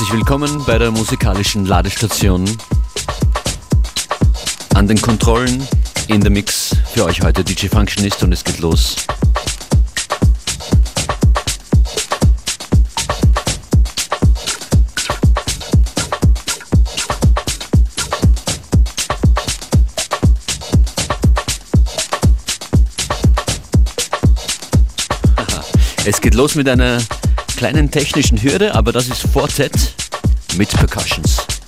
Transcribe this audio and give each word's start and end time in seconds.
Herzlich 0.00 0.16
willkommen 0.16 0.64
bei 0.64 0.78
der 0.78 0.90
musikalischen 0.90 1.66
Ladestation. 1.66 2.48
An 4.72 4.88
den 4.88 4.98
Kontrollen 4.98 5.68
in 6.08 6.22
der 6.22 6.30
Mix 6.30 6.74
für 6.94 7.04
euch 7.04 7.20
heute 7.20 7.44
DJ 7.44 7.66
Functionist 7.66 8.22
und 8.22 8.32
es 8.32 8.42
geht 8.42 8.60
los. 8.60 8.96
Es 26.06 26.22
geht 26.22 26.34
los 26.34 26.54
mit 26.54 26.66
einer 26.70 27.02
kleinen 27.60 27.90
technischen 27.90 28.42
Hürde, 28.42 28.74
aber 28.74 28.90
das 28.90 29.08
ist 29.08 29.20
Fortet 29.20 29.74
mit 30.56 30.70
Percussions. 30.70 31.59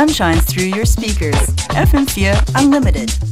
Sun 0.00 0.08
shines 0.08 0.44
through 0.44 0.64
your 0.64 0.86
speakers. 0.86 1.34
FM4 1.76 2.54
Unlimited. 2.54 3.29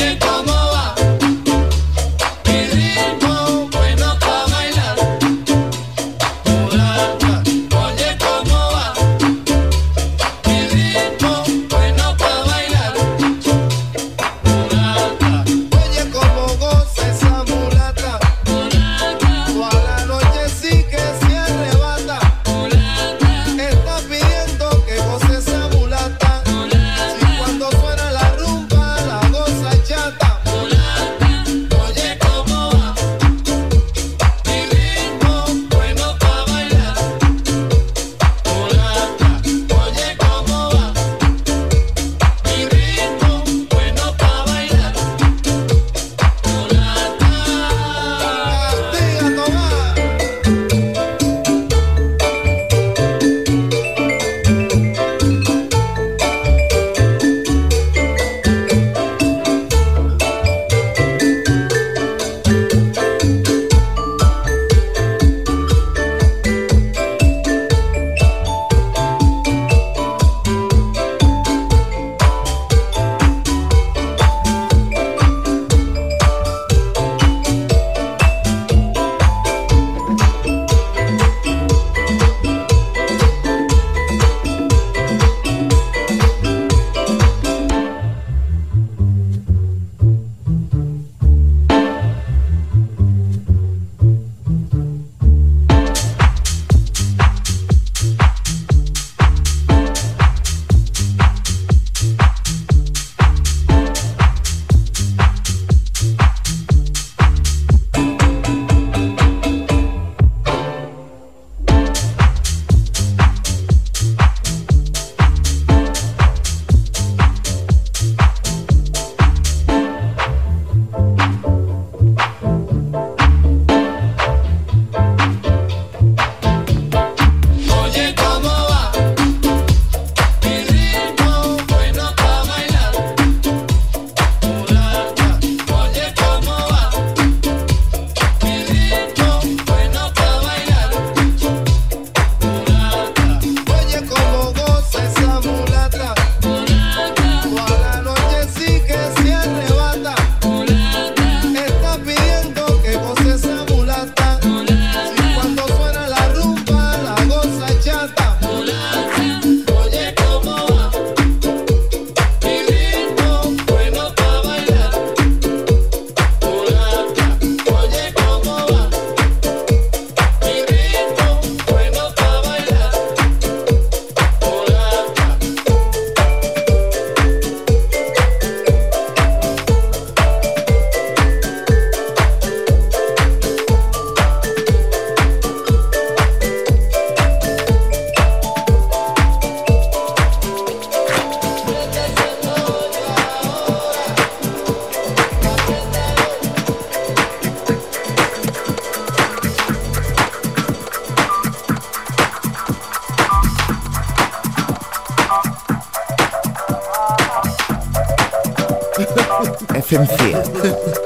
oye 0.00 0.18
como 0.18 0.57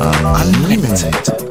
Unlimited. 0.05 1.42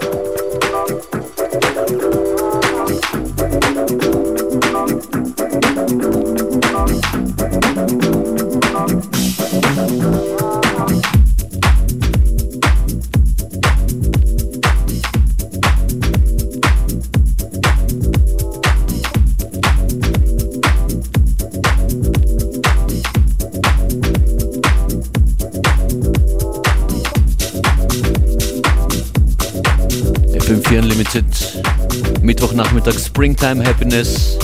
Mittwochnachmittag 32.61 32.99
Springtime 32.99 33.65
Happiness. 33.65 34.37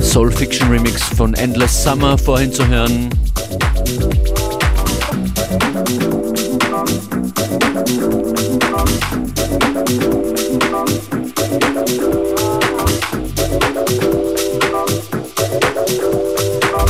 Soul 0.00 0.30
Fiction 0.30 0.70
Remix 0.70 1.02
von 1.02 1.34
Endless 1.34 1.82
Summer 1.82 2.16
vorhin 2.16 2.50
zu 2.50 2.66
hören. 2.66 3.10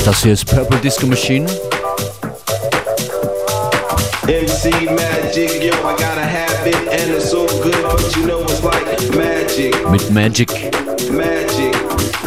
Das 0.05 0.23
hier 0.23 0.35
ist 0.35 0.47
Purple 0.47 0.79
Disco 0.79 1.07
Machine. 1.07 1.47
MC 4.27 4.91
Magic, 4.91 5.63
yo, 5.63 5.75
I 5.75 5.97
got 5.97 6.06
Mit 9.91 10.11
Magic. 10.11 10.51
Magic. 11.13 11.75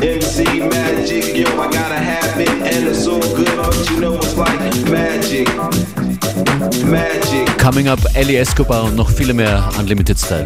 MC 0.01 0.62
Magic, 0.69 1.36
yo, 1.36 1.48
I 1.60 1.69
got 1.69 1.91
a 1.91 2.00
habit 2.00 2.48
and 2.48 2.88
it's 2.88 3.03
so 3.03 3.19
good, 3.36 3.53
but 3.58 3.89
you 3.89 4.00
know 4.00 4.15
it's 4.15 4.38
like 4.38 4.60
magic. 4.89 5.47
Magic. 6.86 7.58
Coming 7.58 7.89
up, 7.89 7.99
Ellie 8.15 8.38
Escobar 8.38 8.86
und 8.86 8.95
noch 8.95 9.10
viele 9.10 9.34
mehr 9.34 9.69
Unlimited 9.78 10.17
Style. 10.17 10.45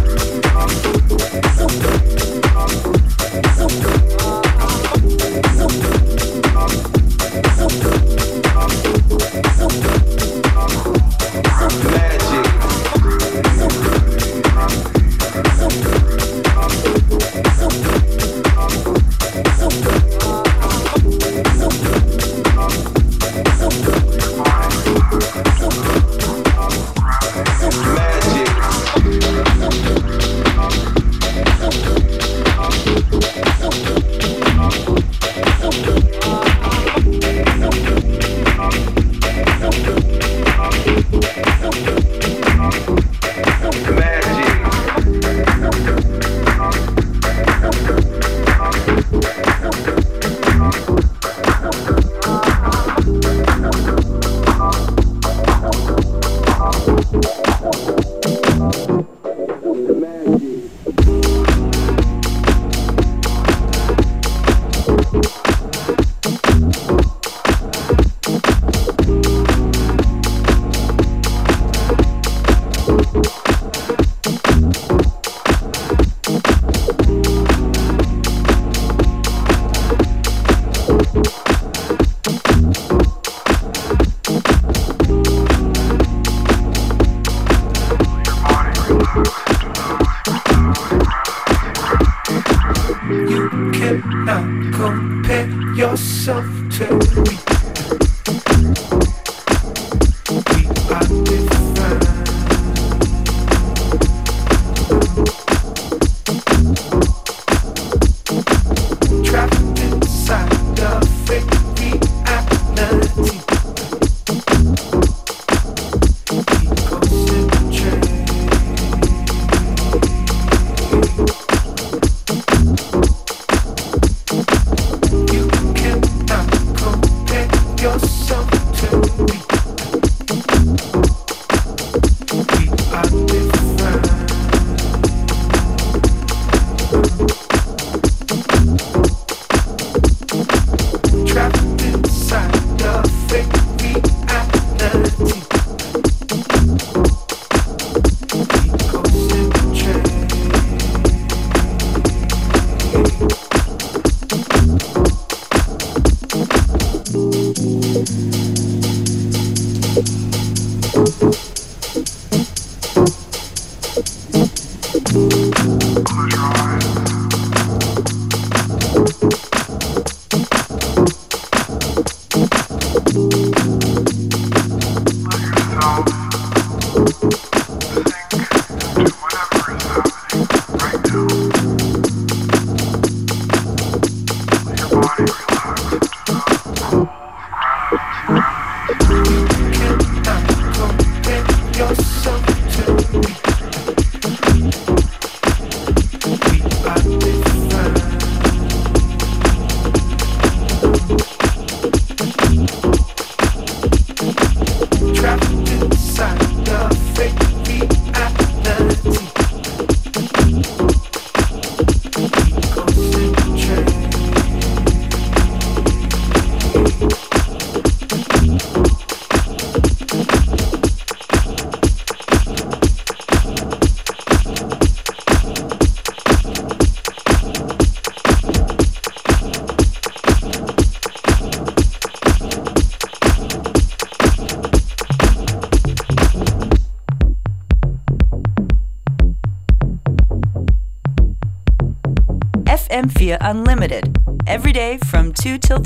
Party. 185.11 185.60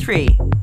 free. 0.06 0.55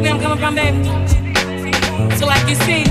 Where 0.00 0.12
I'm 0.12 0.20
coming 0.20 0.38
from, 0.38 0.54
baby. 0.56 0.84
So 2.16 2.26
like 2.26 2.48
you 2.48 2.56
see. 2.56 2.83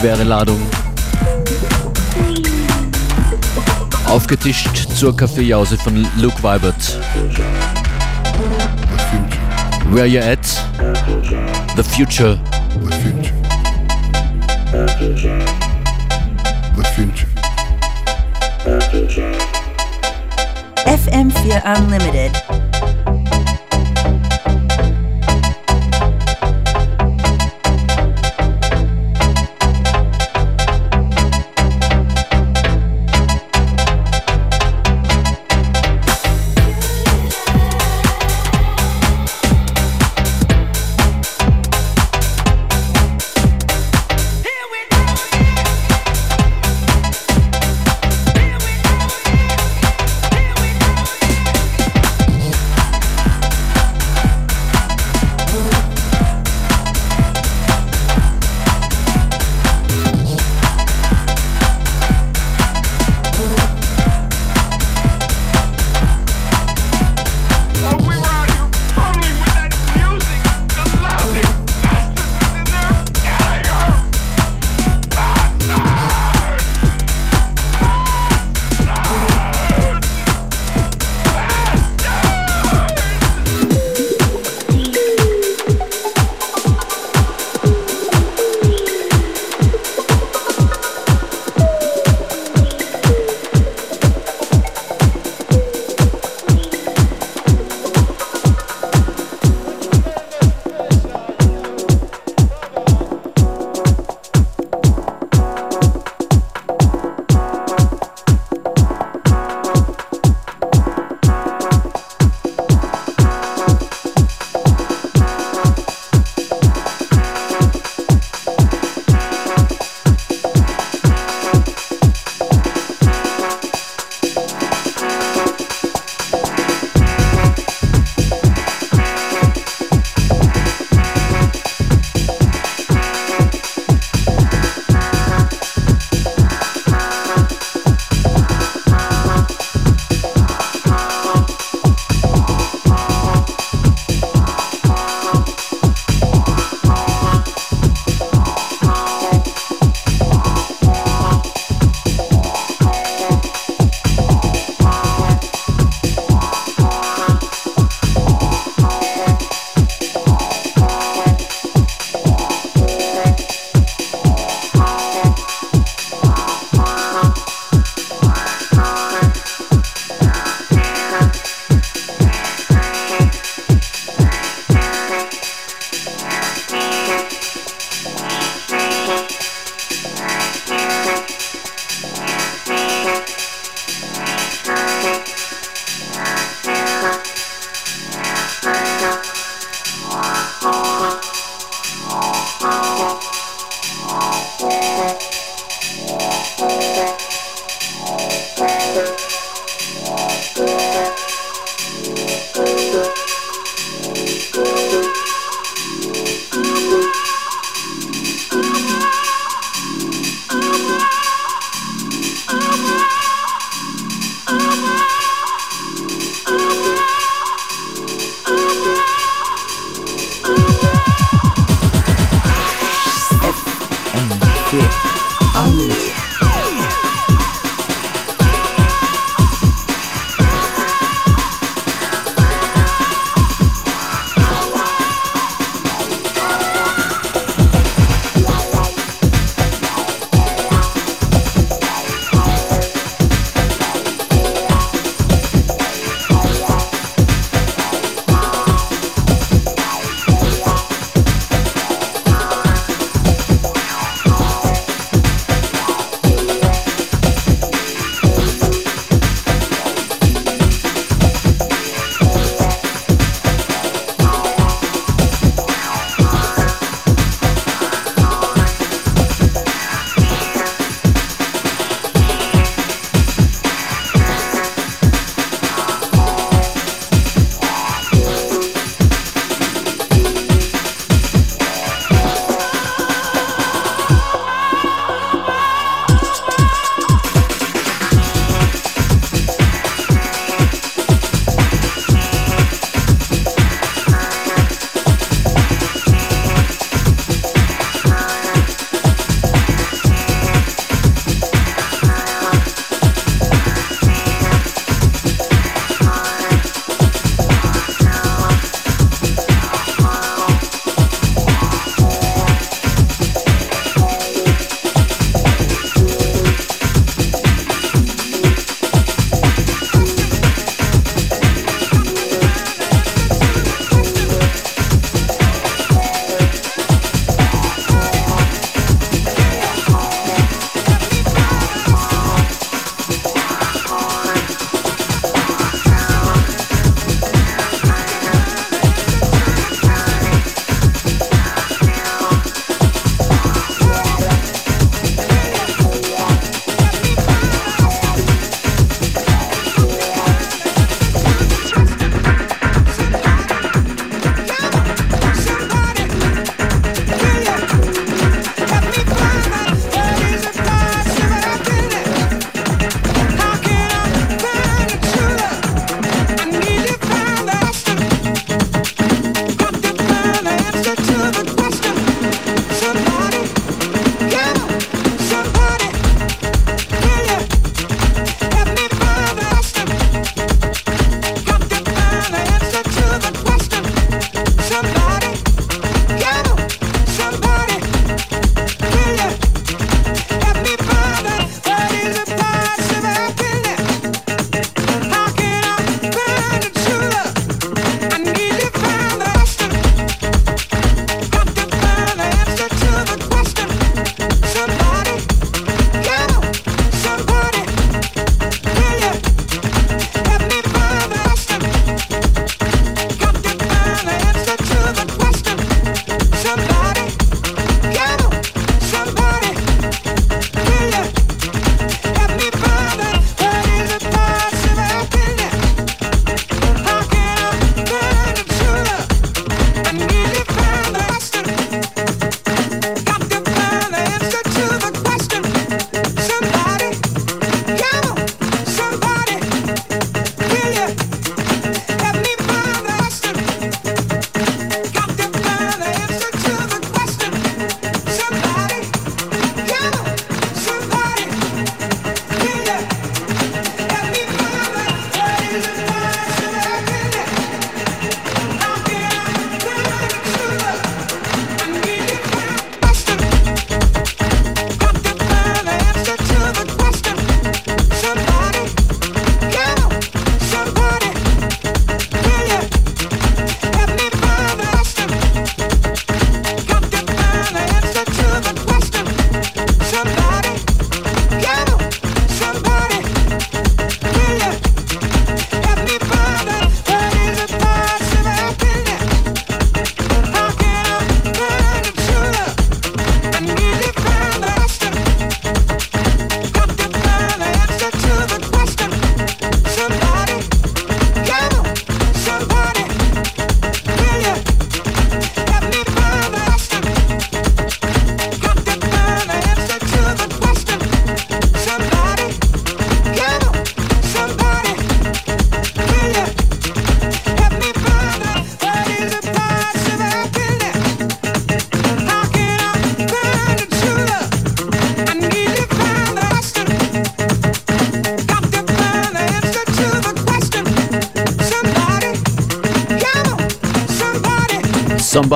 Schwere 0.00 0.24
Ladung. 0.24 0.58
Aufgetischt 4.06 4.88
zur 4.96 5.14
Kaffeejause 5.14 5.76
von 5.76 6.06
Luke 6.16 6.42
Weibert. 6.42 6.98
Where 9.90 10.06
you 10.06 10.20
at? 10.20 10.38
The 11.76 11.84
future. 11.84 12.38
The 12.80 12.92
future. 12.94 13.34
The 18.56 18.80
future. 18.94 19.36
FM4 20.86 21.62
Unlimited. 21.76 22.49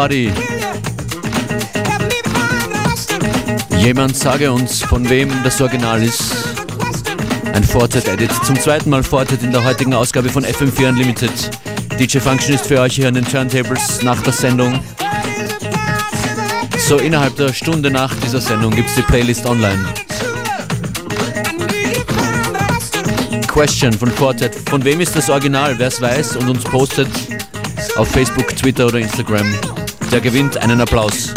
Somebody. 0.04 0.30
Jemand 3.78 4.14
sage 4.14 4.52
uns, 4.52 4.82
von 4.82 5.08
wem 5.08 5.30
das 5.42 5.62
Original 5.62 6.02
ist. 6.02 6.20
Ein 7.54 7.64
Fortet-Edit. 7.64 8.30
Zum 8.44 8.60
zweiten 8.60 8.90
Mal 8.90 9.02
Fortet 9.02 9.42
in 9.42 9.50
der 9.50 9.64
heutigen 9.64 9.94
Ausgabe 9.94 10.28
von 10.28 10.44
FM4 10.44 10.90
Unlimited. 10.90 11.30
DJ 11.98 12.18
Function 12.18 12.54
ist 12.54 12.66
für 12.66 12.80
euch 12.80 12.96
hier 12.96 13.08
an 13.08 13.14
den 13.14 13.24
Turntables 13.24 14.02
nach 14.02 14.20
der 14.22 14.34
Sendung. 14.34 14.78
So 16.86 16.98
innerhalb 16.98 17.36
der 17.36 17.54
Stunde 17.54 17.90
nach 17.90 18.14
dieser 18.16 18.42
Sendung 18.42 18.74
gibt 18.74 18.90
es 18.90 18.96
die 18.96 19.02
Playlist 19.02 19.46
online. 19.46 19.82
Question 23.46 23.94
von 23.94 24.10
Fortet. 24.10 24.54
Von 24.68 24.84
wem 24.84 25.00
ist 25.00 25.16
das 25.16 25.30
Original? 25.30 25.78
Wer 25.78 25.88
es 25.88 25.98
weiß 25.98 26.36
und 26.36 26.50
uns 26.50 26.62
postet 26.64 27.08
auf 27.96 28.08
Facebook, 28.08 28.54
Twitter 28.56 28.86
oder 28.86 28.98
Instagram, 28.98 29.46
der 30.14 30.20
gewinnt 30.20 30.56
einen 30.58 30.80
Applaus. 30.80 31.34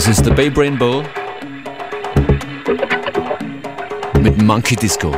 Das 0.00 0.08
ist 0.08 0.24
der 0.24 0.32
Babe 0.32 0.58
Rainbow 0.58 1.04
mit 4.22 4.40
Monkey 4.40 4.74
Disco. 4.74 5.14